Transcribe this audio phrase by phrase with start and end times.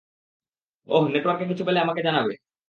[0.89, 2.33] ওই নেটওয়ার্কে কিছু পেলে আমাকে জানাবে।